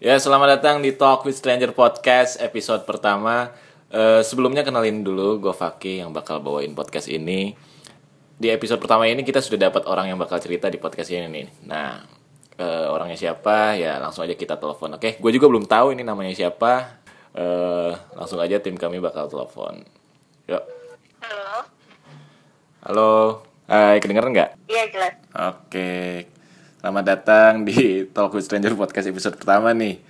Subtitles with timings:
[0.00, 3.52] Ya, selamat datang di Talk with Stranger Podcast episode pertama.
[3.92, 7.52] Eh, sebelumnya kenalin dulu, gue Faki yang bakal bawain podcast ini.
[8.40, 11.46] Di episode pertama ini kita sudah dapat orang yang bakal cerita di podcast ini nih.
[11.68, 12.00] Nah,
[12.56, 13.76] eh, orangnya siapa?
[13.76, 14.96] Ya langsung aja kita telepon.
[14.96, 17.04] Oke, gue juga belum tahu ini namanya siapa.
[17.36, 19.84] Eh, langsung aja tim kami bakal telepon.
[20.48, 20.64] Yuk.
[21.20, 21.68] Halo.
[22.88, 23.12] Halo.
[23.68, 24.64] Hai, kedengeran nggak?
[24.64, 25.14] Iya jelas.
[25.36, 26.24] Oke,
[26.80, 30.00] selamat datang di Talk with Stranger Podcast episode pertama nih.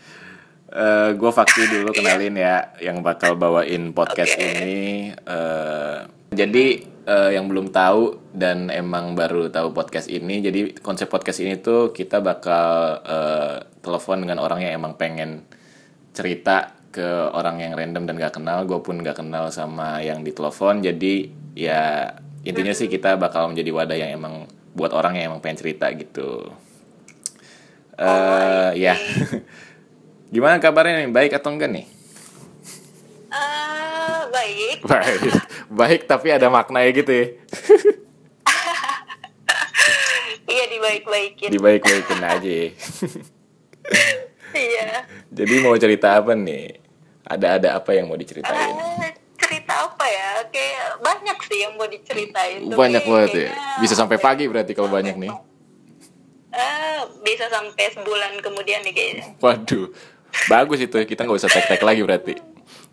[0.71, 4.47] Eh gue Fakti dulu kenalin ya, yang bakal bawain podcast Oke.
[4.47, 5.11] ini.
[5.11, 5.99] Eh
[6.31, 6.67] jadi
[7.11, 11.91] eh, yang belum tahu dan emang baru tahu podcast ini, jadi konsep podcast ini tuh
[11.91, 15.43] kita bakal eh, telepon dengan orang yang emang pengen
[16.15, 18.63] cerita ke orang yang random dan gak kenal.
[18.63, 22.15] Gue pun gak kenal sama yang ditelepon, jadi ya
[22.47, 26.51] intinya sih kita bakal menjadi wadah yang emang buat orang yang emang pengen cerita gitu.
[27.99, 28.95] Eh ya.
[30.35, 31.11] Gimana kabarnya nih?
[31.11, 31.87] Baik atau enggak nih?
[33.31, 34.79] Eh baik.
[34.91, 35.21] Baik.
[35.71, 37.27] Baik tapi ada maknanya gitu ya.
[40.51, 41.49] Iya dibaik-baikin.
[41.55, 42.43] Dibaik-baikin aja.
[42.43, 42.69] ya.
[44.51, 45.07] Iya.
[45.31, 46.83] Jadi mau cerita apa nih?
[47.23, 48.75] Ada-ada apa yang mau diceritain?
[49.07, 50.43] Eh, cerita apa ya?
[50.51, 52.71] Kayak banyak sih yang mau diceritain.
[52.71, 53.51] tapi Banyak banget ya.
[53.83, 55.33] Bisa sampai pagi berarti kalau banyak nih.
[56.55, 59.25] Eh bisa sampai sebulan kemudian nih kayaknya.
[59.43, 59.91] Waduh.
[60.47, 60.95] Bagus itu.
[61.05, 62.35] Kita nggak usah tag-tag lagi berarti.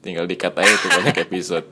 [0.01, 1.67] Tinggal dikat aja itu banyak episode.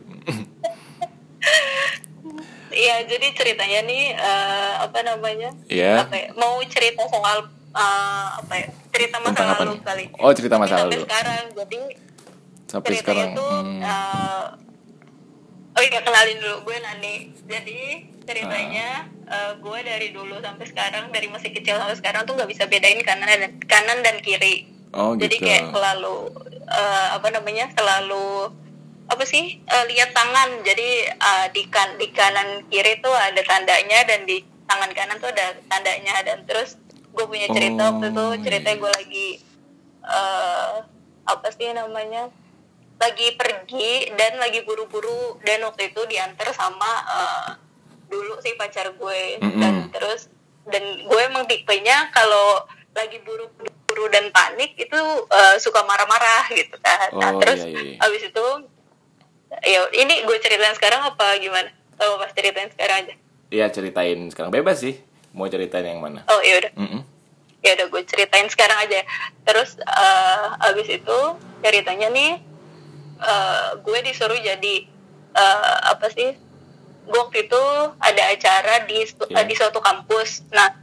[2.76, 5.50] Iya jadi ceritanya nih eh, apa namanya?
[5.72, 6.04] Iya.
[6.04, 6.28] Apa ya?
[6.36, 8.68] Mau cerita soal eh, apa ya?
[8.92, 10.04] Cerita masa Tentang lalu kali.
[10.20, 10.92] Oh, cerita masa lalu.
[10.92, 11.80] Sampai sekarang jadi
[12.68, 13.40] Sampai ceritanya sekarang.
[13.40, 13.82] tuh hmm.
[15.76, 16.58] Oh iya kenalin dulu.
[16.66, 17.16] Gue Nani.
[17.46, 17.80] Jadi
[18.26, 22.64] ceritanya eh, gue dari dulu sampai sekarang dari masih kecil sampai sekarang tuh nggak bisa
[22.66, 24.72] bedain kanan dan kanan dan kiri.
[24.96, 25.46] Oh jadi gitu.
[25.46, 26.32] kayak selalu
[26.66, 28.50] eh, apa namanya selalu
[29.06, 30.64] apa sih eh, lihat tangan.
[30.66, 35.30] Jadi eh, di kan di kanan kiri tuh ada tandanya dan di tangan kanan tuh
[35.30, 36.24] ada tandanya.
[36.26, 36.80] Dan terus
[37.16, 38.82] gue punya cerita Oh, waktu itu ceritanya iya.
[38.84, 39.28] gue lagi
[40.06, 40.76] eh
[41.26, 42.30] apa sih namanya
[43.06, 47.50] lagi pergi dan lagi buru-buru dan waktu itu diantar sama eh,
[48.06, 49.60] dulu sih pacar gue Mm-mm.
[49.60, 50.30] dan terus
[50.66, 57.14] dan gue emang tipenya kalau lagi buru-buru dan panik itu eh, suka marah-marah gitu kan
[57.14, 57.98] nah Oh, terus iya, iya, iya.
[58.02, 58.46] abis itu
[59.64, 63.16] ya ini gue ceritain sekarang apa gimana oh pas ceritain sekarang aja
[63.48, 64.98] Iya ceritain sekarang bebas sih.
[65.32, 66.26] Mau ceritain yang mana?
[66.26, 67.02] oh iya udah Mm-mm.
[67.62, 69.06] ya udah gue ceritain sekarang aja
[69.44, 71.18] terus eh, abis itu
[71.60, 72.32] ceritanya nih
[73.18, 74.76] eh, gue disuruh jadi
[75.32, 76.30] eh, apa sih
[77.04, 77.64] gue waktu itu
[77.96, 79.44] ada acara di stu- Iya.
[79.44, 80.74] di suatu kampus nah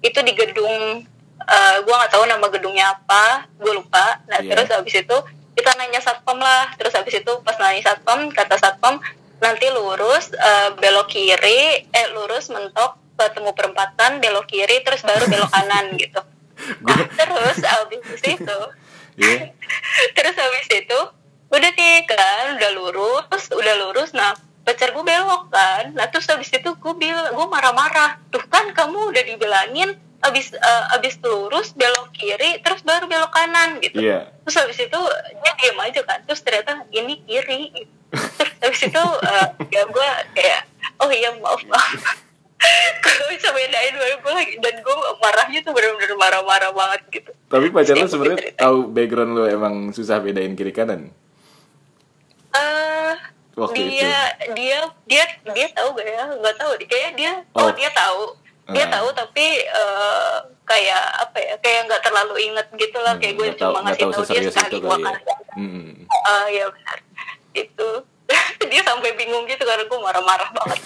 [0.00, 1.02] itu di gedung
[1.42, 4.48] eh, gue nggak tahu nama gedungnya apa gue lupa nah Iya.
[4.48, 5.16] terus abis itu
[5.52, 9.02] kita nanya satpam lah terus abis itu pas nanya satpam kata satpam
[9.38, 15.50] nanti lurus eh, belok kiri eh lurus mentok ketemu perempatan belok kiri terus baru belok
[15.56, 16.22] kanan gitu
[16.62, 18.00] Nah, terus abis
[18.38, 18.58] itu
[19.12, 19.50] Iya.
[20.16, 20.98] terus habis itu
[21.52, 24.32] udah nih kan udah lurus udah lurus nah
[24.62, 25.90] pacar gue belok kan.
[25.94, 28.18] Nah terus habis itu gue bilang gue marah-marah.
[28.30, 33.82] Tuh kan kamu udah dibilangin abis eh, abis lurus belok kiri terus baru belok kanan
[33.82, 33.98] gitu.
[33.98, 34.30] Iya.
[34.46, 35.00] terus habis itu
[35.42, 36.22] dia diem aja kan.
[36.24, 37.92] Terus ternyata ini kiri gitu.
[38.38, 40.08] terus habis itu eh, ya gue
[40.38, 40.62] kayak
[41.02, 42.00] oh iya maaf maaf.
[43.02, 47.30] Gue bisa bedain baru gue lagi dan gue marahnya tuh bener-bener marah-marah banget gitu.
[47.50, 51.10] Tapi pacar dia sebenarnya tahu background lu emang susah bedain kiri kanan.
[52.52, 53.14] Eh
[53.52, 54.16] Waktu dia
[54.56, 56.24] dia dia dia tahu gak ya?
[56.32, 57.70] Nggak tahu kayaknya dia oh, Oh.
[57.70, 58.16] dia taw
[58.68, 58.90] dia Ah.
[58.90, 63.14] tahu tapi eh, kayak apa ya kayak nggak terlalu inget gitu lah.
[63.16, 65.12] Kayak gue Hmm, tahu- cuma ngasih tahu tahu dia sekali kali ya.
[65.52, 65.92] Hmm.
[66.24, 66.98] Ah, ya benar.
[67.52, 67.88] Itu.
[68.72, 70.80] Dia sampai bingung gitu karena gue marah-marah banget.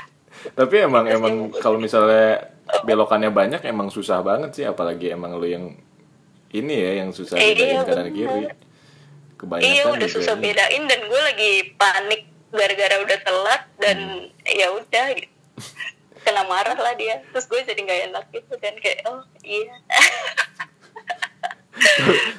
[0.58, 2.54] Tapi emang Terus emang kalau misalnya
[2.84, 4.62] belokannya banyak emang susah banget sih.
[4.62, 5.74] Apalagi emang lu yang
[6.52, 8.42] ini ya yang susah Eh, bedain iya, kanan kiri.
[9.44, 10.42] Kebanyakan iya udah susah ini.
[10.46, 14.24] bedain dan gue lagi panik gara-gara udah telat dan Hmm.
[14.46, 15.32] ya udah gitu
[16.18, 19.76] kena marah lah dia terus gue jadi nggak enak gitu kan kayak oh iya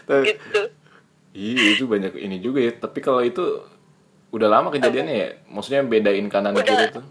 [0.25, 0.61] gitu
[1.31, 2.71] Iya itu banyak ini juga ya.
[2.73, 3.43] Tapi kalau itu
[4.31, 5.29] udah lama kejadiannya ya.
[5.45, 6.63] Maksudnya bedain kanan Udah.
[6.63, 7.05] kiri tuh.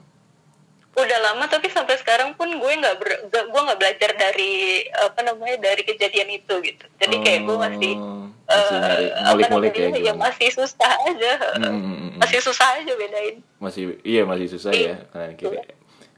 [0.94, 5.58] udah lama tapi sampai sekarang pun gue nggak ber- gue nggak belajar dari apa namanya
[5.60, 9.98] dari kejadian itu gitu jadi kayak gue masih Oh, masih eh, nyari ngulik-ngulik ya namanya,
[9.98, 10.22] ya gimana?
[10.24, 11.32] masih susah aja.
[11.54, 13.36] Hmm, hmm, hmm, masih susah aja bedain.
[13.56, 14.94] Masih iya masih susah ya.
[15.08, 15.64] Kanan kiri Iya.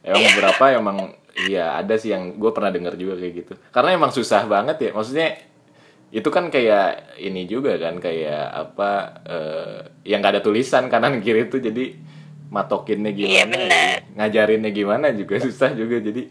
[0.05, 0.99] emang beberapa emang
[1.41, 3.53] iya ada sih yang gue pernah dengar juga kayak gitu.
[3.69, 4.91] Karena emang susah banget ya.
[4.91, 5.29] Maksudnya
[6.09, 8.91] itu kan kayak ini juga kan kayak apa
[9.25, 11.95] eh, yang gak ada tulisan kanan kiri itu jadi
[12.47, 13.97] matokinnya gimana Iya, benar.
[14.15, 15.99] ngajarinnya gimana juga susah juga.
[15.99, 16.31] Jadi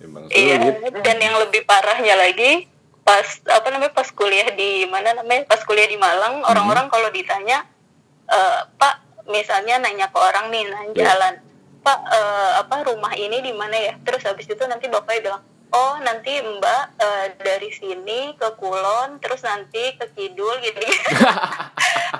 [0.00, 1.02] emang Iya, sulit.
[1.02, 2.66] dan yang lebih parahnya lagi
[3.02, 7.66] pas apa namanya pas kuliah di mana namanya pas kuliah di Malang orang-orang kalau ditanya
[8.26, 11.04] eh, Pak misalnya nanya ke orang nih nanya Iya.
[11.10, 11.34] jalan
[11.82, 13.94] Pak eh, apa rumah ini di mana ya?
[14.06, 19.42] Terus habis itu nanti bapaknya bilang oh nanti Mbak eh, dari sini ke Kulon terus
[19.42, 20.78] nanti ke Kidul gitu.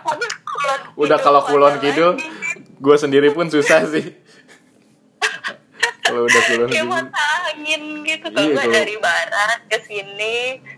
[0.53, 2.15] Kulon udah kalau kulon kidul
[2.79, 4.15] gue sendiri pun susah sih
[6.13, 10.37] kalau udah kulon kayak mata angin gitu kalau Iya, kalau- dari barat ke sini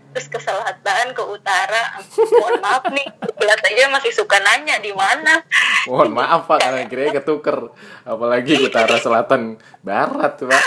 [0.09, 1.99] terus ke selatan ke utara.
[2.15, 3.03] Mohon maaf nih
[3.35, 5.43] belat aja masih suka nanya di mana.
[5.83, 7.75] Mohon maaf pak karena kira ketuker.
[8.07, 10.63] Apalagi utara selatan barat pak.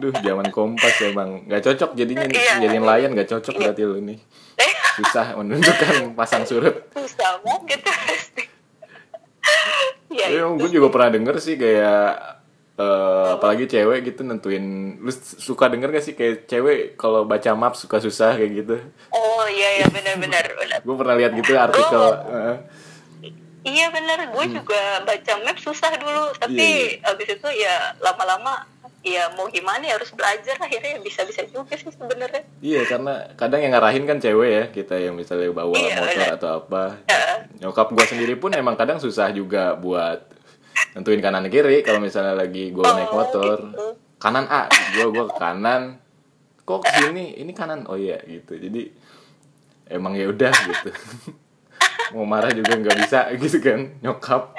[0.00, 2.60] Duh, zaman kompas emang nggak cocok jadinya Iya.
[2.60, 4.20] jadi nelayan nggak cocok berarti lu nih.
[4.96, 6.88] Susah menunjukkan pasang surut.
[6.92, 8.42] Susah banget pasti.
[10.08, 12.37] Ya Tapi gue juga pernah denger sih kayak
[12.78, 14.62] eh, apalagi cewek gitu nentuin.
[14.96, 18.76] Lu suka denger gak sih kayak cewek kalau baca map suka susah kayak gitu?
[19.10, 20.78] Oh iya ya benar-benar benar.
[20.80, 22.14] Gue pernah lihat gitu artikel Oh.
[22.30, 22.56] eh,
[23.64, 24.30] iya benar.
[24.30, 26.30] Gue juga baca map susah dulu.
[26.36, 27.02] Tapi Hmm.
[27.02, 28.62] Iya, abis itu ya lama-lama
[29.00, 30.54] ya mau gimana ya harus belajar.
[30.56, 32.42] Akhirnya bisa-bisa juga sih sebenarnya.
[32.58, 36.30] Iya karena kadang yang ngarahin kan cewek ya kita yang misalnya bawa Iya, motor benar.
[36.32, 36.82] atau apa.
[37.04, 37.18] Ya.
[37.58, 40.22] nyokap gue sendiri pun emang kadang susah juga buat
[40.92, 43.56] nentuin kanan kiri kalau misalnya lagi gue Oh, naik motor.
[43.64, 43.86] gitu.
[44.18, 45.82] kanan A gue gue ke kanan.
[46.62, 47.86] Kok sini ini kanan.
[47.86, 48.52] Oh iya gitu.
[48.52, 48.92] Jadi
[49.88, 50.90] emang ya udah gitu.
[52.16, 53.94] Mau marah juga nggak bisa gitu kan.
[54.00, 54.52] Nyokap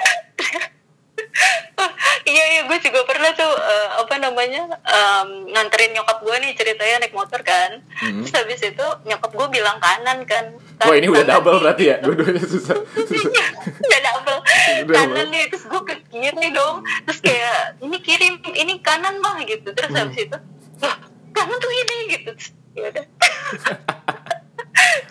[2.70, 7.42] gue juga pernah tuh eh, apa namanya em, nganterin nyokap gue nih ceritanya naik motor
[7.42, 8.22] kan Mhm.
[8.22, 11.60] terus habis itu nyokap gue bilang kanan kan wah ini udah Kanan double nih.
[11.60, 13.48] berarti ya dua-duanya susah, susah.
[13.82, 14.38] udah double
[14.80, 15.28] Udah kanan double.
[15.28, 19.90] nih terus gue ke kiri dong terus kayak ini kiri ini kanan mah gitu terus
[19.90, 20.00] Hmm.
[20.00, 20.36] habis itu
[20.80, 20.96] "Lah,
[21.32, 23.04] kanan tuh ini gitu Terus, ya udah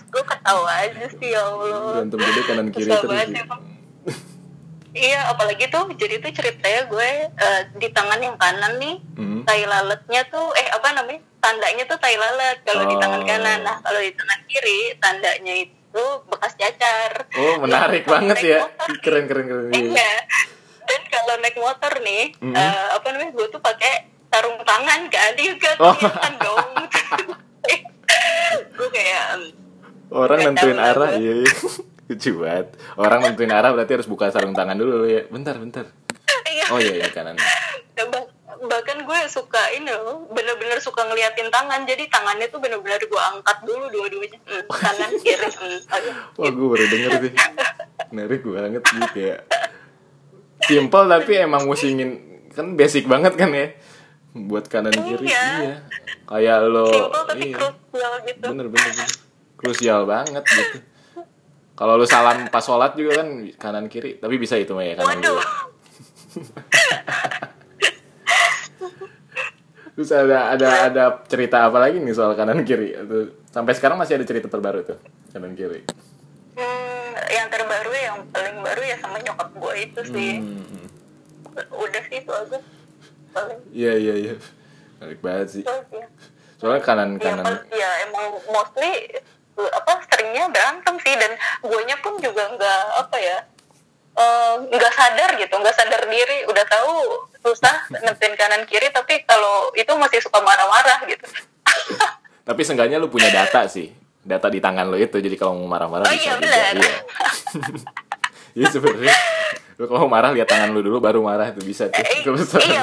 [0.09, 3.61] gue ketawa aja sih ya Allah berantem gede kanan kiri terus emang.
[4.91, 9.41] Iya, apalagi tuh jadi tuh ceritanya gue eh, di tangan yang kanan nih Hmm.
[9.43, 13.27] tai lalatnya tuh eh apa namanya tandanya tuh tai lalat kalau di tangan Oh.
[13.27, 13.59] kanan.
[13.61, 17.11] Nah kalau di tangan kiri tandanya itu bekas cacar.
[17.31, 20.11] oh menarik Kalau banget ya motor- keren keren keren iya.
[20.83, 22.49] Dan kalau naik motor nih, Mhm.
[22.51, 23.93] eh, apa namanya gue tuh pakai
[24.27, 25.93] sarung tangan kan, juga Oh.
[25.93, 26.69] kelihatan dong.
[28.71, 29.25] gue kayak
[30.09, 31.53] orang nentuin arah iya iya.
[32.09, 32.67] lucu banget.
[32.97, 35.85] Orang nentuin arah berarti harus buka sarung tangan dulu ya bentar bentar.
[36.49, 36.65] Iya.
[36.73, 37.37] oh iya iya kanan.
[37.37, 38.29] Bah-
[38.59, 41.85] bahkan gue suka ini loh bener-bener suka ngeliatin tangan.
[41.85, 44.39] Jadi tangannya tuh bener-bener gue angkat dulu dua-duanya.
[44.43, 46.35] Hmm, kanan kiri hmm.
[46.35, 47.33] Wah gue baru denger sih.
[48.09, 49.39] Menarik banget sih kayak
[50.59, 52.19] Simple tapi emang musingin
[52.51, 53.71] Kan basic banget kan ya?
[54.33, 55.45] Buat kanan kiri Iya.
[55.61, 55.75] Iya.
[56.25, 57.55] Kayak lo simple tapi iya.
[57.55, 58.45] krusial gitu.
[58.49, 59.28] Bener bener bener
[59.59, 60.79] Krusial banget gitu
[61.73, 65.19] Kalau lo salam pas sholat juga kan kanan kiri Tapi bisa itu mah ya kanan
[65.19, 65.43] kiri
[69.91, 72.95] Terus ada ada ada cerita apa lagi nih soal kanan kiri
[73.45, 75.83] Sampai sekarang masih ada cerita terbaru tuh Kanan kiri
[76.55, 80.87] hmm, yang terbaru yang paling baru ya sama nyokap gue itu sih Hmm.
[81.75, 82.59] udah sih itu aja
[83.29, 84.33] paling Iya iya iya.
[84.95, 85.63] Menarik banget sih.
[85.63, 86.03] sih
[86.55, 87.43] Soalnya kanan ya, kanan.
[87.43, 88.93] pas- ya emang mostly
[89.67, 91.31] apa seringnya berantem sih dan
[91.63, 93.37] guanya pun juga nggak apa ya
[94.15, 96.93] eh, nggak sadar gitu nggak sadar diri udah tahu
[97.39, 101.25] susah nentuin kanan kiri tapi kalau itu masih suka marah-marah gitu
[102.49, 103.93] Tapi seenggaknya lu punya data sih.
[104.25, 105.21] Data di tangan lu itu.
[105.21, 106.49] Jadi kalau mau marah-marah Oh, bisa iya, juga.
[106.49, 106.73] benar.
[106.81, 106.97] Iya.
[108.57, 109.13] Iya sebenarnya.
[109.77, 112.01] Lu kalau marah lihat tangan lu dulu baru marah itu bisa tuh.
[112.01, 112.81] Eh, iya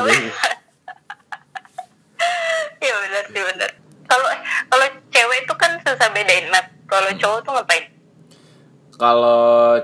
[2.86, 3.70] iya benar sih benar
[4.06, 4.28] kalau
[4.70, 7.84] kalau cewek itu kan susah bedain map kalau cowok tuh ngapain
[8.92, 9.76] Kalau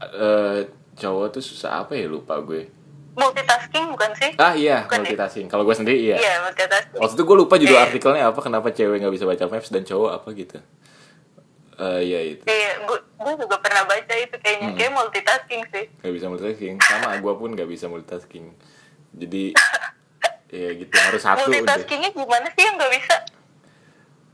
[0.00, 0.58] eh,
[0.94, 2.70] cowok tuh susah apa ya lupa gue.
[3.14, 5.02] multitasking bukan sih Ah iya, Bukan ya?
[5.06, 5.46] multitasking.
[5.46, 6.16] Kalau gue sendiri iya.
[6.16, 7.86] iya multitasking Waktu itu gue lupa judul Iya.
[7.86, 10.58] artikelnya apa kenapa cewek nggak bisa baca maps dan cowok apa gitu.
[11.76, 12.42] Eh iya itu.
[12.44, 14.76] Iya, gue, gue juga pernah baca itu kayaknya Hmm.
[14.76, 15.84] kayak multitasking sih.
[15.96, 18.50] Gak bisa multitasking sama gue pun gak bisa multitasking
[19.12, 19.54] jadi
[20.52, 23.16] ya gitu harus satu udah Multitaskingnya gimana sih yang nggak bisa?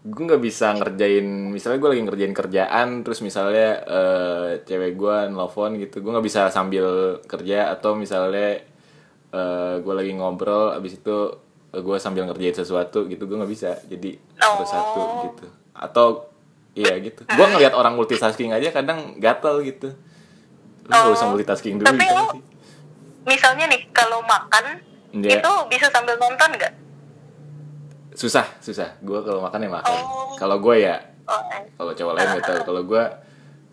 [0.02, 5.76] Gue nggak bisa ngerjain misalnya gue lagi ngerjain kerjaan terus misalnya eh, cewek gue nelfon
[5.76, 6.87] gitu gue nggak bisa sambil
[7.23, 8.64] kerja atau misalnya
[9.30, 11.16] eh, gue lagi ngobrol abis itu
[11.71, 14.66] gue sambil ngerjain sesuatu gitu gue nggak bisa jadi harus Oh.
[14.66, 16.07] satu gitu atau
[16.73, 19.92] iya gitu gue ngelihat orang multitasking aja kadang gatel gitu
[20.83, 21.30] lu nggak usah Oh.
[21.30, 22.42] multitasking dulu Tapi gitu lo- sih
[23.21, 24.80] Misalnya nih kalau makan
[25.12, 25.38] Iya.
[25.38, 26.73] itu bisa sambil nonton nggak?
[28.14, 28.99] Susah susah.
[29.02, 30.00] Gue kalau makan ya makan.
[30.05, 30.35] Oh.
[30.38, 30.97] kalau gue ya.
[31.31, 31.43] Oh,
[31.79, 32.59] kalau cowok lain nggak tahu.
[32.67, 33.05] Kalau gue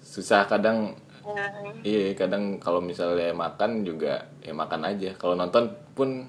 [0.01, 0.98] susah kadang.
[1.27, 1.84] Hmm.
[1.84, 5.12] iya kadang kalau misalnya makan juga ya makan aja.
[5.20, 6.24] Kalau nonton pun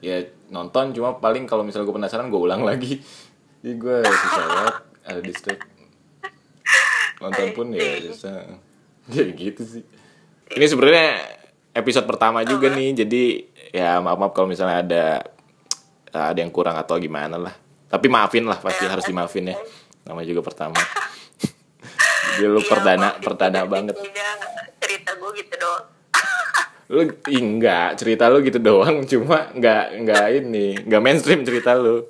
[0.00, 0.96] ya nonton.
[0.96, 3.00] Cuma paling kalau misalnya gue penasaran gue ulang lagi.
[3.60, 4.76] Jadi gue susah banget.
[5.00, 5.62] Ada distract
[7.20, 8.36] nonton pun ya susah.
[9.10, 9.82] Ya gitu sih.
[10.54, 11.18] Ini sebenarnya
[11.74, 12.94] episode pertama juga nih.
[12.94, 13.42] Jadi
[13.74, 15.04] ya maaf maaf kalau misalnya ada
[16.12, 17.54] ada yang kurang atau gimana lah.
[17.86, 19.56] Tapi maafin lah pasti harus dimaafin ya.
[20.06, 20.78] Nama juga pertama.
[22.38, 23.94] Jadi lu Iya, perdana perdana banget.
[24.80, 25.84] cerita gue gitu doang.
[26.92, 27.88] lu enggak.
[27.94, 29.02] Cerita lu gitu doang.
[29.04, 32.06] Cuma enggak enggak ini enggak mainstream cerita lu.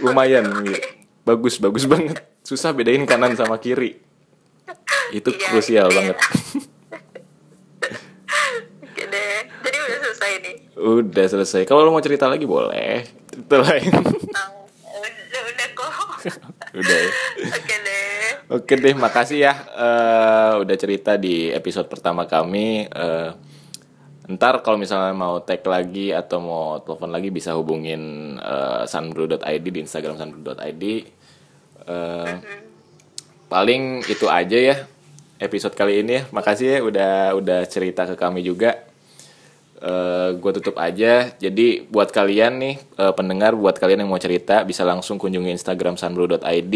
[0.00, 0.78] Lumayan gitu.
[1.24, 2.20] bagus bagus banget.
[2.42, 3.98] Susah bedain kanan sama kiri.
[5.12, 5.96] Itu Iya, krusial iya.
[5.96, 6.16] banget
[8.82, 9.38] Oke deh.
[9.64, 10.56] Jadi udah selesai nih.
[10.82, 13.90] Udah selesai kalau lu mau cerita lagi boleh cerita lain
[15.32, 15.92] udah, udah kok.
[16.80, 17.10] udah ya.
[17.56, 18.26] Oke deh.
[18.52, 22.84] Oke deh, makasih ya eh, udah cerita di episode pertama kami.
[22.84, 23.30] Eh,
[24.28, 29.80] ntar kalau misalnya mau tag lagi atau mau telepon lagi bisa hubungin eh, sunbrew.id di
[29.80, 30.84] Instagram sunbrew.id.
[31.88, 32.34] Eh,
[33.48, 34.76] paling itu aja ya
[35.40, 36.22] episode kali ini ya.
[36.28, 38.91] Makasih ya udah udah cerita ke kami juga.
[40.38, 41.34] Gue tutup aja.
[41.34, 45.98] Jadi buat kalian nih eh, pendengar, buat kalian yang mau cerita bisa langsung kunjungi Instagram
[45.98, 46.74] sunbrew.id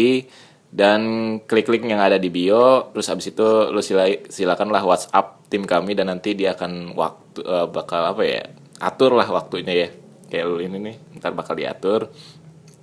[0.67, 1.01] dan
[1.47, 2.91] klik link yang ada di bio.
[2.91, 7.67] Terus abis itu lu sila silakanlah WhatsApp tim kami dan nanti dia akan waktu eh,
[7.71, 8.43] bakal apa ya
[8.83, 9.89] atur lah waktunya ya.
[10.27, 12.11] Kayak lu ini nih, ntar bakal diatur.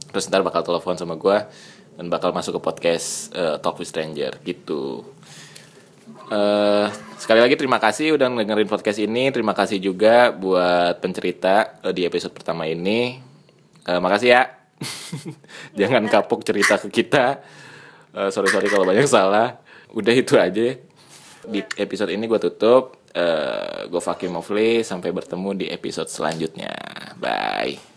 [0.08, 1.36] Terus ntar bakal telepon sama gue
[1.94, 5.04] dan bakal masuk ke podcast eh, Talk with Stranger gitu.
[6.24, 6.86] Eh,
[7.20, 9.28] sekali lagi terima kasih udah dengerin podcast ini.
[9.28, 13.20] Terima kasih juga buat pencerita eh, di episode pertama ini.
[13.84, 14.42] Eh, makasih ya.
[15.78, 17.44] Jangan kapok cerita ke kita.
[18.16, 19.60] Eh, sorry sorry kalau banyak salah.
[19.92, 20.80] Udah itu aja.
[21.44, 23.04] Di episode ini gue tutup.
[23.12, 24.80] Eh, gue Fakir Mofli.
[24.80, 26.72] Sampai bertemu di episode selanjutnya.
[27.20, 27.93] Bye.